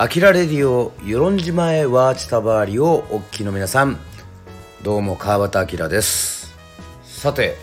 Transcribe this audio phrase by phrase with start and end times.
[0.00, 3.98] アキラレディオ与論島へワーチタバーリをお聞きの皆さん。
[4.84, 6.54] どうも川端明です。
[7.02, 7.56] さて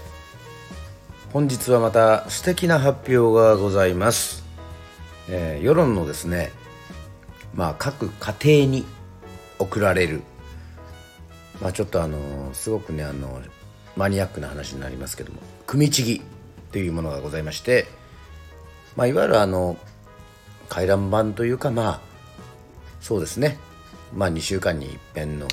[1.31, 4.43] 本日はまた素敵な発表がございます、
[5.29, 6.51] えー、世論のですね
[7.53, 8.85] まあ各家庭に
[9.57, 10.21] 送られる。
[11.61, 12.19] まあちょっとあの
[12.51, 13.41] すごくねあの
[13.95, 16.21] マニアックな話になりますけども組ちぎ
[16.73, 17.85] というものがございまして
[18.97, 19.77] まあいわゆるあの
[20.67, 22.04] 回覧板というかまあ
[23.05, 23.59] そうですね。
[24.15, 25.47] まあ2週間に一遍の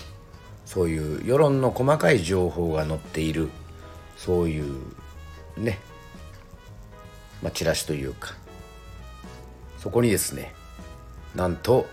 [0.65, 3.51] そういう世論の細かい情報が載っている
[4.17, 4.81] そういう
[5.59, 5.79] ね。
[7.43, 8.33] まあチラシというか。
[9.77, 10.55] そこにですね
[11.35, 11.85] なんと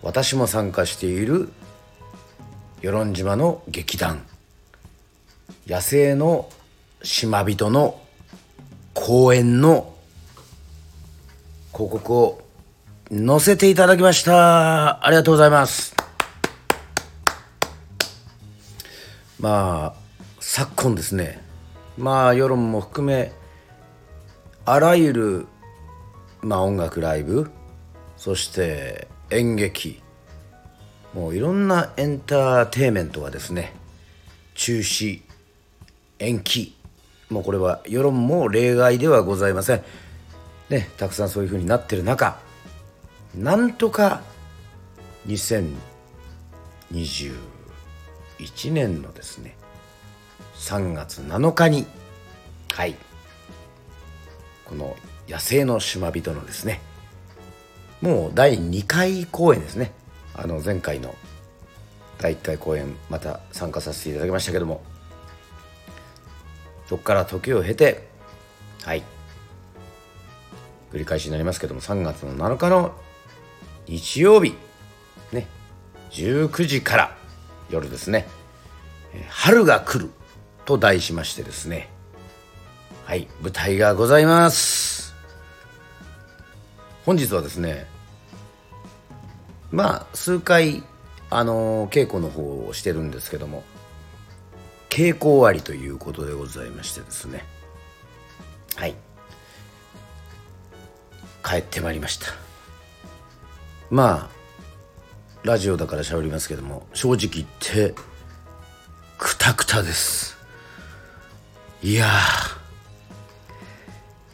[0.00, 1.50] 私も参加している
[2.80, 4.24] 与論島の劇団。
[5.66, 6.48] 野生の
[7.02, 8.00] 島人の
[8.94, 9.94] 公演の
[11.74, 12.47] 広告を
[13.10, 15.02] 載せていただきました。
[15.02, 15.96] ありがとうございます。
[19.40, 20.00] まあ
[20.40, 21.40] 昨今ですね。
[21.96, 23.32] まあ世論も含め
[24.66, 25.46] あらゆる、
[26.42, 27.50] まあ、音楽ライブ
[28.18, 30.02] そして演劇
[31.14, 33.72] もういろんなエンターテイメントがですね
[34.54, 35.22] 中止
[36.18, 36.76] 延期
[37.30, 39.82] もうこれは世論も例外ではございません。
[40.68, 42.46] ねたくさんそういうふうになってる中
[43.38, 44.22] なんとか
[45.28, 45.72] 2021
[48.72, 49.56] 年のですね
[50.56, 51.86] 3月7日に
[52.72, 52.96] はい
[54.64, 54.96] この
[55.28, 56.80] 野生の島人のですね
[58.00, 59.92] もう第2回公演ですね。
[60.34, 61.14] あの前回の
[62.18, 64.82] 第1回公演また参加させていただきましたけども
[66.86, 68.06] そこから時を経て
[68.84, 69.02] はい
[70.92, 72.94] 繰り返しになりますけども3月の7日の
[73.88, 74.54] 日曜日。
[75.32, 75.46] ね。
[76.10, 77.16] 19時から
[77.70, 78.28] 夜ですね
[79.28, 80.10] 「春が来る」
[80.66, 81.88] と題しましてですね。
[83.06, 83.26] はい。
[83.40, 85.14] 舞台がございます。
[87.06, 87.86] 本日はですね
[89.70, 90.82] まあ数回
[91.30, 93.64] あの稽古の方をしてるんですけども
[94.90, 97.44] 稽古終わりということでございましてですね。
[98.76, 98.94] はい。
[101.42, 102.47] 帰ってまいりました。
[103.90, 104.38] まあ
[105.44, 107.94] ラジオだから喋りますけども正直言って
[109.18, 110.36] くたくたです。
[111.82, 112.06] いや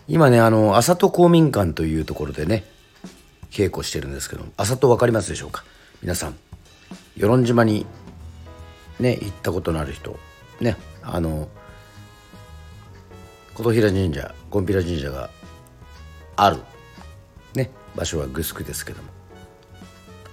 [0.09, 2.65] 今ねあの朝戸公民館というところでね
[3.51, 5.65] 稽古してるんですけど朝戸分かりますでしょうか？
[6.03, 6.37] 皆さん
[7.17, 7.87] 与論島に
[8.99, 10.19] ね行ったことのある人
[10.61, 11.49] ねあの
[13.55, 15.31] 琴平神社金平神社が
[16.37, 16.59] ある
[17.55, 19.09] ね場所はグスクですけども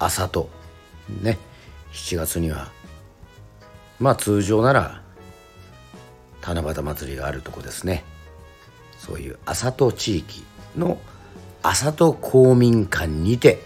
[0.01, 0.50] 朝と
[1.22, 1.38] ね
[1.94, 2.72] 7月には。
[4.00, 5.01] まあ通常なら
[6.41, 8.03] 七夕祭りがあるとこですね。
[8.97, 10.44] そういう朝と地域
[10.75, 11.00] の
[11.61, 13.61] 朝と公民館にて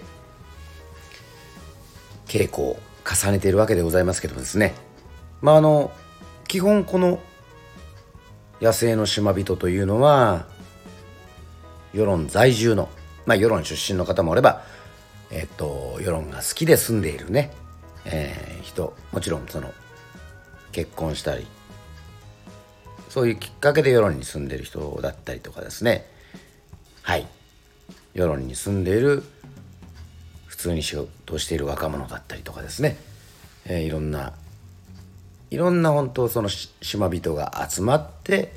[2.28, 4.74] 稽古を重ねているわけでございますけどもですね。
[5.42, 5.92] まああの
[6.48, 7.20] 基本この
[8.62, 10.48] 野生の島人というのは
[11.94, 12.90] 世論在住の
[13.26, 14.64] まあ世論出身の方もおれば
[15.32, 17.52] えっと世論が好きで住んでいるね、
[18.06, 18.96] えー、人。
[19.12, 19.74] もちろんその
[20.72, 21.46] 結婚したり。
[23.10, 26.06] そういうきっかけで世論に住んでる人だったりとかですね。
[27.02, 27.26] はい。
[28.14, 29.24] 世論に住んでいる
[30.48, 32.98] 普通に仕事をしている若者だったりとかですね、
[33.66, 34.34] えー、いろんな
[35.52, 38.52] いろんな本当その島人が集まって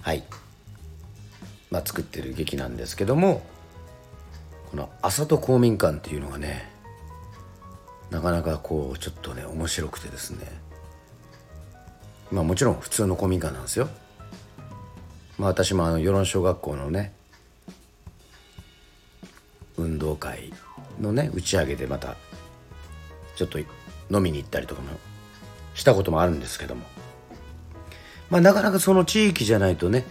[0.00, 0.24] はい。
[1.70, 3.42] まあ作ってる劇なんですけども。
[4.72, 6.66] この朝戸公民館っていうのがね
[8.10, 10.46] なかなかこうちょっとね面白くてですね。
[12.30, 13.88] まあもちろん普通の公民館なんですよ。
[15.38, 17.12] まあ私もあの与論小学校のね
[19.76, 20.54] 運動会
[20.98, 22.16] のね打ち上げでまた
[23.36, 23.66] ちょっと飲
[24.22, 24.88] みに行ったりとかも
[25.74, 26.86] したこともあるんですけども。
[28.30, 30.04] まあなかなかその地域じゃないとね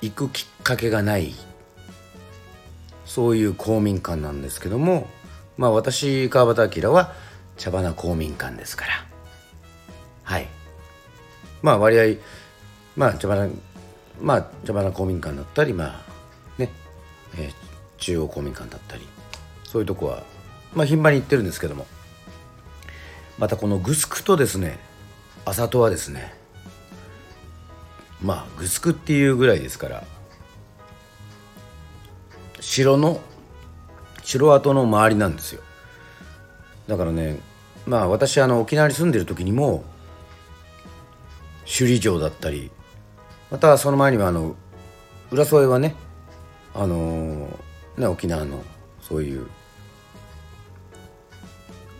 [0.00, 1.34] 行くきっかけがない
[3.10, 5.08] そういう公民館なんですけども
[5.56, 7.12] まあ私川端明は
[7.56, 8.92] 茶花公民館ですから。
[10.22, 10.46] はい。
[11.60, 12.16] まあ割合
[12.96, 13.48] まあ茶花
[14.22, 16.00] まあ茶花公民館だったりまあ
[16.56, 16.70] ね、
[17.36, 17.52] えー、
[17.98, 19.02] 中央公民館だったり
[19.64, 20.22] そういうとこは
[20.72, 21.86] まあ頻繁に行ってるんですけども。
[23.40, 24.78] またこのグスクとですね
[25.46, 26.34] 朝とはですね
[28.22, 30.04] まあグスクっていうぐらいですから
[32.60, 33.20] 城の
[34.22, 35.62] 城跡の周りなんですよ。
[36.86, 37.38] だからね
[37.86, 39.84] まあ私あの沖縄に住んでる時にも
[41.62, 42.70] 首里城だったり
[43.50, 44.56] またその前にはあの
[45.30, 45.94] 浦添はね
[46.74, 47.48] あの
[47.96, 48.62] ね沖縄の
[49.00, 49.46] そういう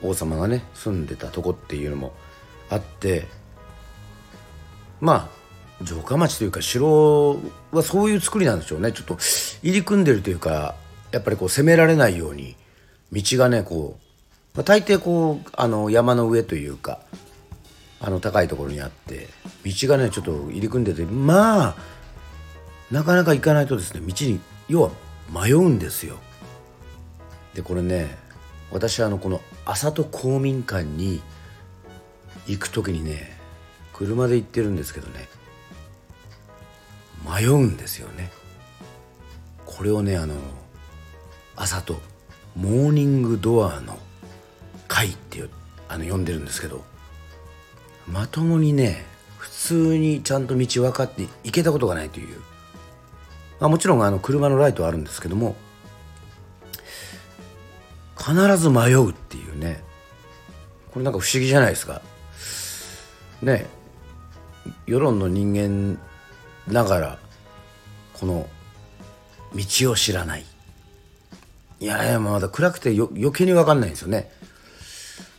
[0.02, 2.12] 王様がね住んでたとこっていうのも
[2.68, 3.26] あって
[5.00, 5.39] まあ
[5.84, 7.38] 城下町というか城
[7.72, 9.16] はそういう作りなんでしょうねちょっと
[9.62, 10.74] 入り組んでるというか
[11.10, 12.56] やっぱりこう攻められないように
[13.12, 17.00] 道がねこう、まあ、大抵こうあの山の上というか
[18.00, 19.28] あの高いところにあって
[19.64, 21.76] 道がねちょっと入り組んでてまあ
[22.90, 24.90] なかなか行かないとですね道に要は
[25.32, 26.18] 迷うんですよ。
[27.54, 28.16] でこれね
[28.70, 31.20] 私はあのこの朝戸公民館に
[32.46, 33.36] 行く時にね
[33.92, 35.28] 車で行ってるんですけどね
[37.24, 38.30] 迷うんですよね。
[39.66, 40.34] これをねあの
[41.56, 42.00] 朝と
[42.56, 43.98] モーニングドアの
[44.88, 45.50] 会っていう
[45.88, 46.84] あの呼んでるんですけど
[48.06, 49.04] まともにね
[49.38, 52.40] 普通にちゃんと道分かって行けたことがないという、
[53.60, 55.54] まあ、もちろんあの車のライトはあるんですけども
[58.16, 59.82] 必ず迷うっていうね。
[60.92, 62.02] これなんか不思議じゃないですか。
[63.42, 63.66] ね
[64.86, 65.98] 世論の人間
[66.70, 67.18] ながら
[68.14, 68.48] この
[69.54, 70.44] 道を知らない。
[71.80, 74.30] いやいやまだ暗くて余計に分かんないんですよね。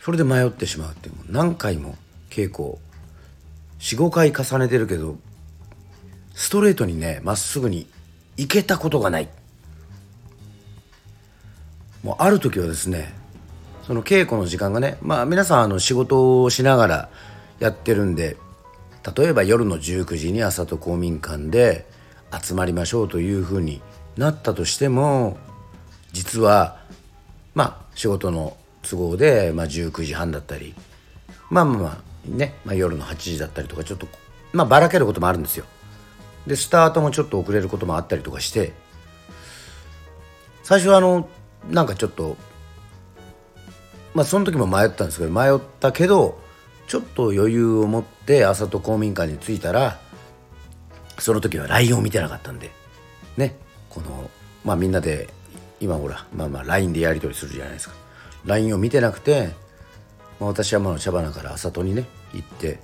[0.01, 1.95] それで迷ってしまうっていう何回も
[2.29, 2.79] 稽古
[3.79, 5.17] 45回重ねてるけど
[6.33, 7.87] ストレートにねまっすぐに
[8.37, 9.29] 行けたことがない。
[12.03, 13.13] もうある時はですね
[13.85, 17.09] その稽古の時間がねまあ皆さんあの仕事をしながら
[17.59, 18.37] やってるんで
[19.15, 21.87] 例えば夜の19時に朝と公民館で
[22.31, 23.81] 集まりましょうというふうに
[24.17, 25.37] なったとしても
[26.11, 26.77] 実は
[27.55, 30.75] まあ仕事の都合で、まあ、19時半だったり
[31.49, 34.07] まあまあまあね、まあ、夜の8時だったりとかちょっと
[34.53, 35.65] まあばらけることもあるんですよ。
[36.45, 38.73] でスタートもちょっと遅れることもあったりとかして
[40.63, 41.29] 最初はあの
[41.69, 42.35] なんかちょっと
[44.13, 46.39] まあその時も迷ったんですけど迷ったけど
[46.91, 49.97] ちょっと余裕を持って朝と公民館に着いたら
[51.19, 52.69] その時は LINE を見てなかったんで
[53.37, 53.55] ね
[53.89, 54.29] この
[54.65, 55.29] まあみんなで
[55.79, 57.95] 今ほらまあまあ LINE でやり取りするじゃないですか。
[58.43, 59.53] LINE を見てなくて、
[60.41, 62.03] まあ、私はまあ茶花から朝とにね
[62.33, 62.79] 行って、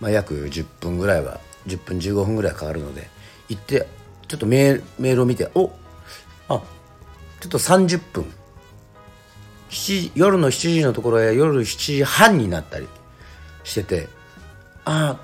[0.00, 3.10] まあ、約10分ぐらいは10分15分ぐらいかかるので
[3.50, 3.86] 行って
[4.26, 5.70] ちょっとメールを見てお
[6.48, 6.62] あ
[7.40, 8.24] ちょっと30分。
[10.14, 11.64] 夜の7時のところへ夜7
[11.98, 12.88] 時半になったり
[13.64, 14.08] してて
[14.84, 15.18] あ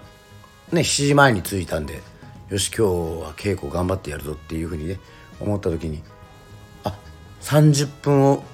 [0.72, 2.02] あね7時前に着いたんで
[2.50, 5.00] よし今日は稽古頑張ってやるぞっていうふうにね
[5.40, 6.02] 思った時に
[6.84, 6.96] あ
[7.40, 8.44] 30分を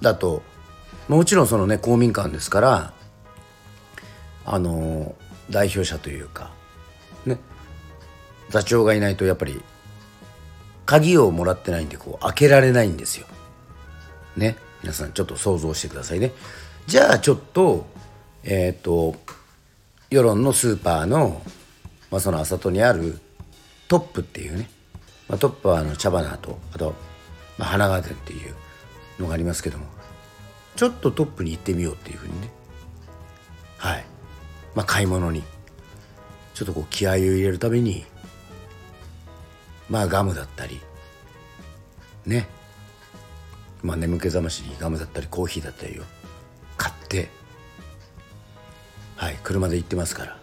[0.00, 0.42] だと
[1.08, 2.92] もちろんそのね公民館ですから
[4.44, 5.14] あの
[5.50, 6.52] 代表者というか
[7.26, 7.38] ね
[8.50, 9.60] 座長がいないとやっぱり
[10.86, 13.26] 鍵をもらってないんでこう開けられないんですよ。
[14.36, 16.32] ね皆さんちょっと想像してくださいね。
[16.86, 17.86] じゃあちょっと
[18.44, 19.14] えっ、と
[20.10, 21.42] 世論のスーパーの、
[22.10, 23.18] まあ、その朝戸にある
[23.88, 24.68] トップっていうね、
[25.28, 26.94] まあ、トップはあの茶花とあと、
[27.58, 28.54] まあ、花ガーデンっていう
[29.20, 29.86] のがありますけども
[30.76, 32.50] ちょっとトップに行ってみようっていうふうにね
[33.78, 34.04] はい。
[34.74, 35.42] まあ買い物に
[36.54, 38.04] ちょっとこう気合を入れるために
[39.88, 40.80] まあガムだったり
[42.26, 42.46] ね。
[43.82, 46.02] まあ眠気覚ましにガムだったりコーヒーだったりを
[46.76, 47.30] 買って
[49.20, 50.38] はい車で行ってますから。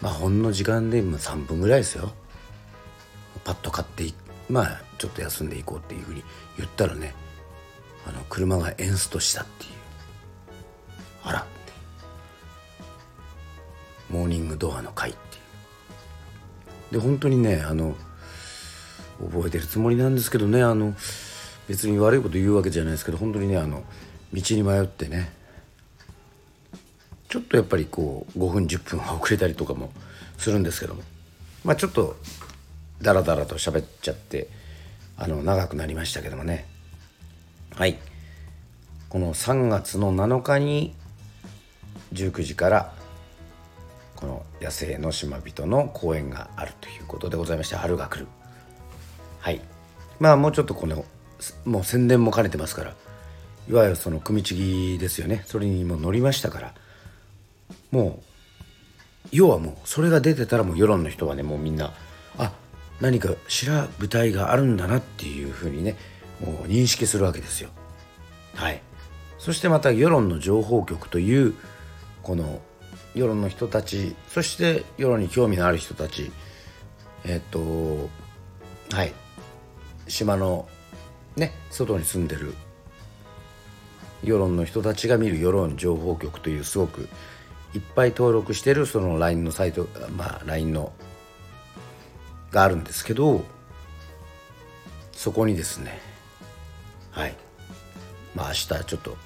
[0.00, 2.12] まあほんの時間で今3分ぐらいですよ。
[3.42, 4.04] パッと買って
[4.48, 6.22] まあちょっと休んでいこうっていうふうに
[6.56, 7.16] 言ったらね
[8.06, 9.70] あの車がエンストしたっていう。
[11.24, 11.40] あら。
[11.40, 11.44] っ
[14.10, 15.38] モーニングドアの会って
[16.94, 17.00] いう。
[17.00, 17.96] で本当にねあの
[19.20, 20.94] 覚えてるつもりなんですけどねあの
[21.66, 23.82] 別に悪いこと言うわけじゃないですけど本当にねあの
[24.32, 25.36] 道に迷ってね
[27.28, 29.92] ちょっとやっぱりこう5分10分遅れたりとかも
[30.38, 31.02] するんですけども。
[31.64, 32.16] まあちょっと
[33.02, 34.48] ダラダラと喋っちゃって
[35.16, 36.66] あの長くなりましたけどもね。
[37.74, 37.98] はい。
[39.08, 40.94] この3月の7日に
[42.12, 42.92] 19時から
[44.16, 48.26] この野生の島人の公演があるということでございまして春が来る。
[49.40, 49.60] はい。
[50.18, 51.04] まあもうちょっとこの
[51.64, 52.94] もう宣伝も兼ねてますから
[53.68, 55.42] いわゆるその組みちぎですよね。
[55.46, 56.74] それにも乗りましたから
[57.90, 58.28] もう
[59.30, 61.92] 要はもうそれが出てたらもう世論の人はねもうみんな
[62.38, 62.52] あ
[63.00, 65.96] 何かしら舞台があるんだなっていうふうにね
[66.40, 67.70] もう認識するわけですよ。
[68.54, 68.80] はい、
[69.38, 71.54] そしてまた世論の情報局という
[72.22, 72.60] この
[73.14, 76.30] 世論の人たちそして世論に興味のある人たち
[77.24, 78.08] えっ、と
[78.90, 79.12] はい
[80.08, 80.68] 島の
[81.36, 82.54] ね外に住んでる
[84.24, 87.08] 世論の人たちが見る世論情報局というすごく
[87.74, 90.92] いっぱい登録してるその LINE のサイトまあ LINE の
[92.50, 93.44] があるんですけど
[95.12, 96.00] そこにですね
[97.10, 97.34] はい。
[98.34, 99.16] まあ明日ちょっと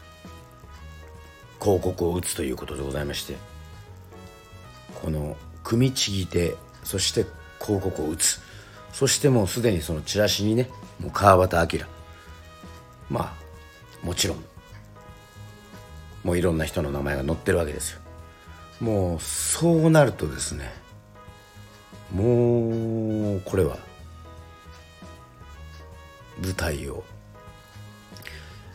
[1.60, 3.36] 広告を打つということでございまして
[5.02, 7.26] この組みちぎてそして
[7.60, 8.40] 広告を打つ。
[8.92, 10.68] そしてもうすでにそのチラシにね
[11.00, 11.84] もう川端明。
[13.10, 13.34] ま
[14.02, 14.44] あもちろん
[16.24, 18.01] もういろんな人の名前が載ってるわけですよ。
[18.80, 20.72] もうそうなるとですね
[22.12, 23.78] もうこれは
[26.42, 27.04] 舞台を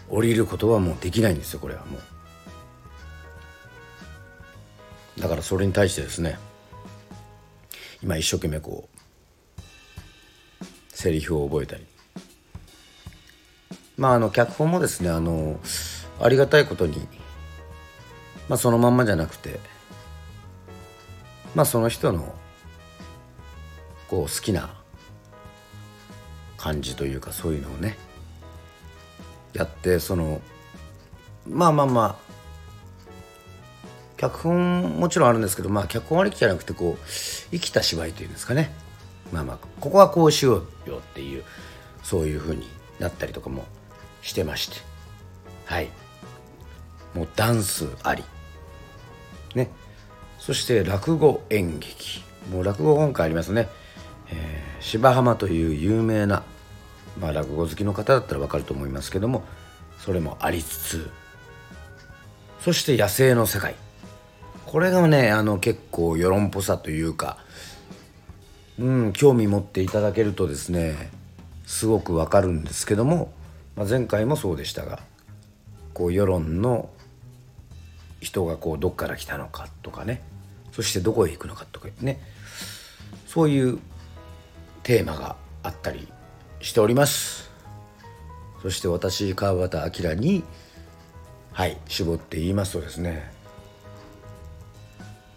[0.09, 2.01] 降りることはもうできないんですよこれはもう。
[5.21, 6.37] だからそれに対してですね
[8.01, 8.87] 今一生懸命こ
[9.59, 9.65] う
[10.89, 11.85] セリフを覚えたり。
[13.97, 15.59] まああの脚本もですねあの
[16.21, 17.07] ありがたいことに
[18.47, 19.59] まあそのまんまじゃなくて
[21.57, 22.35] まあその人の
[24.07, 24.69] こう好きな
[26.55, 27.97] 感じというかそういうのをね
[29.53, 30.39] やってその
[31.49, 32.15] まあまあまあ
[34.17, 37.07] 脚本もちろんあるんですけどまあ脚本ありきじゃなくてこう
[37.49, 38.71] 生きた芝居というんですかね。
[39.31, 41.43] まあまあここはこうしようよっていう
[42.03, 42.67] そういうふうに
[42.99, 43.65] なったりとかも
[44.21, 44.77] してまして。
[45.65, 45.89] はい。
[47.15, 48.23] もうダンスあり。
[50.47, 52.23] そして落語演劇。
[52.53, 53.67] もう落語今回ありますね、
[54.29, 56.41] えー、芝浜という有名な、
[57.19, 59.43] まあ、落語好きの方だったら分かると思いますけども
[59.99, 61.11] それもありつつ
[62.61, 63.75] そして野生の世界。
[64.65, 67.39] これがねあの結構世論っぽさというか
[68.79, 71.11] うん興味持っていただけるとですね
[71.65, 73.33] すごくわかるんですけども、
[73.75, 75.01] まあ、前回もそうでしたが
[75.93, 76.89] こう世論の
[78.21, 80.21] 人がこうどっから来たのかとかね
[80.77, 82.21] そしてどこへ行くのかとかね。
[83.25, 83.79] そういう
[84.83, 86.07] テーマがあったり
[86.61, 87.49] しております。
[88.61, 90.43] そして私川端明に
[91.51, 93.31] はい絞って言いますとですね。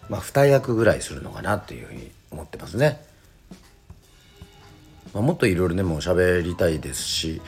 [0.09, 3.03] まあ2役ぐらいするのかなっていうふうに思ってますね、
[5.15, 7.41] まあ、もっといろいろねもう喋りたいですし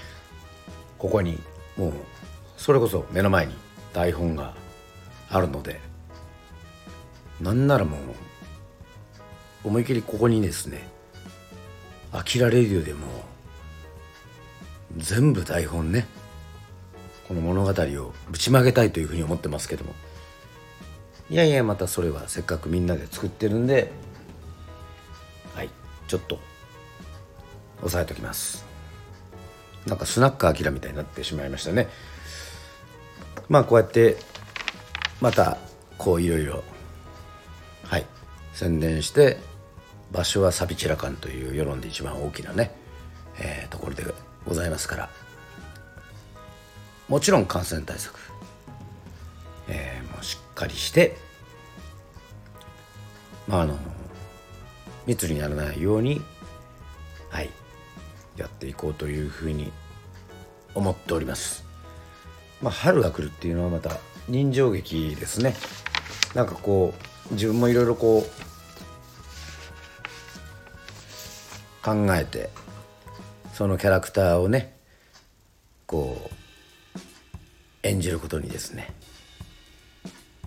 [0.97, 1.37] ここに
[1.77, 1.93] もう
[2.57, 3.53] それこそ目の前に
[3.93, 4.55] 台本が
[5.29, 5.92] あるので
[7.41, 7.99] なんならもう
[9.65, 10.87] 思い切りここにですね
[12.11, 13.07] 「アキラレディオ」でも
[14.97, 16.07] 全部台本ね
[17.27, 19.93] この物語をぶちまけたいというふうに思ってますけども。
[21.29, 23.91] いやいやまたそれはせっかくみんなで作ってるんで
[25.55, 25.69] はい
[26.07, 26.37] ちょっと
[27.81, 28.65] 押さえときます。
[29.87, 31.89] なんかスナックアキラみたいになってしまいましたね。
[33.49, 34.17] まあこうやって
[35.21, 35.57] また
[35.97, 36.63] こういろいろ
[38.53, 39.37] 宣伝して
[40.11, 42.71] 場所はサビチラ館という世論で一番大きなね、
[43.39, 44.03] えー、ところで
[44.45, 45.09] ございますから。
[47.09, 48.17] もちろん感染対策、
[49.67, 51.17] えー、もうしっかりして
[53.47, 53.77] まああの
[55.05, 56.21] 密にならないように
[57.29, 57.49] はい
[58.37, 59.71] やっていこうというふうに
[60.73, 61.65] 思っております。
[62.61, 65.55] まあ、春が来るっていうのはまた人情劇ですね。
[66.33, 68.43] なんかこう自分もいろいろこう
[71.83, 72.49] 考えて
[73.53, 74.75] そのキャラクターをね
[75.85, 76.29] こう
[77.83, 78.93] 演じることにですね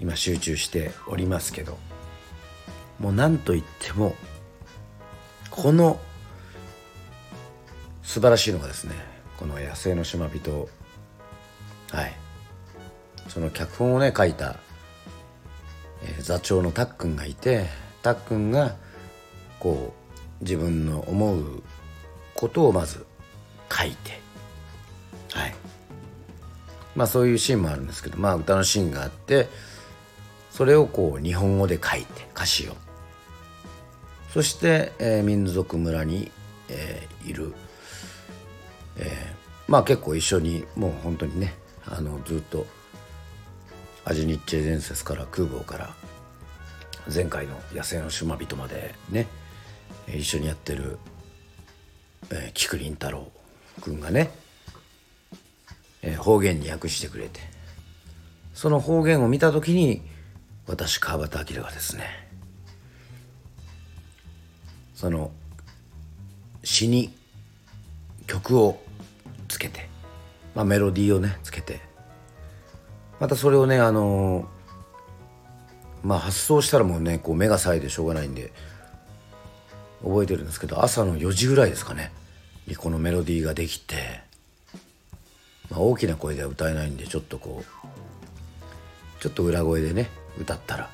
[0.01, 1.79] 今集中しておりますけど
[2.99, 4.15] もう何と言っても
[5.51, 5.99] この
[8.03, 8.95] 素晴らしいのがですね
[9.39, 10.69] この「野生の島人」
[11.93, 12.15] はい
[13.29, 14.57] その脚本をね書いた、
[16.07, 17.67] えー、座長のたっくんがいて
[18.03, 18.77] たっくんが
[19.59, 19.93] こ
[20.41, 21.63] う自分の思う
[22.35, 23.05] ことをまず
[23.71, 24.21] 書いて。
[25.33, 25.55] はい。
[26.95, 29.49] まあそういうシーンもあるんですけどまあ歌のシーンがあって
[30.51, 32.75] それをこう日本語で書いて歌詞を。
[34.33, 36.31] そして、えー、民族村に、
[36.69, 37.55] えー、いる、
[38.99, 41.55] えー、まあ結構一緒にもう本当にね
[41.87, 42.67] あのずっと
[44.09, 45.95] アジニッチェ伝説から空母から
[47.13, 49.27] 前回の野生の島人までね
[50.09, 50.99] 一緒にやってる、
[52.31, 53.31] えー、菊林太郎
[53.83, 54.31] 君がね
[56.07, 57.41] えー、方言に訳してくれて
[58.55, 60.03] その方言を見た時に
[60.67, 62.05] 私川端明がですね
[64.95, 65.33] その
[66.63, 67.13] 詩に
[68.27, 68.81] 曲を
[69.49, 69.89] つけて、
[70.55, 71.81] まあ、メロディーをねつけて
[73.21, 74.49] またそれをねあの、
[76.03, 78.53] まあ発想したらもうねこう目が冴えてしょうがないんで
[80.03, 82.13] 覚えてるんですけど朝の4時ぐらいですかね。
[82.67, 84.21] にこのメロディーができて、
[85.71, 90.09] まあ、大きな声では歌えないんでちょっとこうちょっと裏声でね
[90.39, 90.91] 歌ったら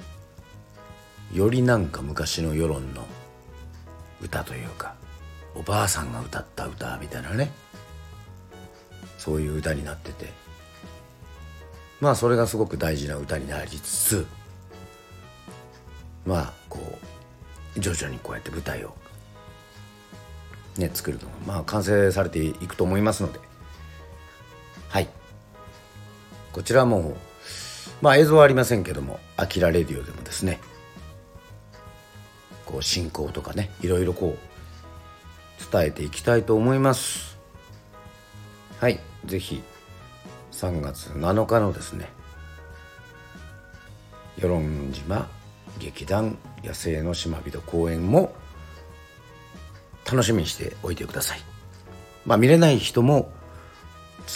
[1.33, 3.07] よりなんか昔の世論の
[4.21, 4.95] 歌というか
[5.55, 7.51] おばあさんが歌った歌みたいなね
[9.19, 10.42] そういう歌になってて。
[12.03, 14.27] まあそれがすごく大事な歌になりつつ
[16.27, 16.81] まあこ
[17.77, 18.93] う徐々にこうやって舞台を
[20.77, 23.39] ね作るのまあ完成されていくと思いますので。
[24.89, 25.09] はい。
[26.53, 27.17] こちらも
[28.01, 30.61] まあ映像はありませんけども「あきらレディオ」でもですね
[32.67, 37.39] こう進行とかねいろいろこう伝えていきたいと思います。
[38.81, 38.99] はい。
[39.25, 39.63] 是非
[40.53, 42.09] 3月7日のですね。
[44.37, 45.29] 与論島
[45.79, 48.35] 劇団野生の島人公演も
[50.11, 51.41] 楽しみにしておいてください。
[52.25, 53.31] まあ見れない人も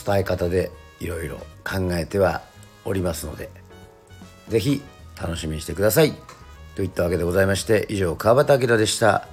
[0.04, 0.70] 伝え方で
[1.00, 2.42] いろいろ考えては
[2.84, 3.50] おりますので
[4.48, 4.82] 是非
[5.20, 6.14] 楽しみにしてください。
[6.74, 9.28] といったわけでございまして以上川端明でした。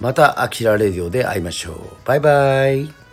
[0.00, 1.76] また「あきらレディオ」で会いましょう。
[2.04, 3.05] バイバイ。